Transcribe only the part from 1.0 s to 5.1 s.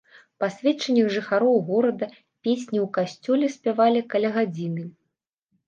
жыхароў горада, песні ў касцёле спявалі каля гадзіны.